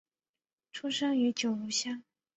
[0.71, 2.01] 出生于九如乡。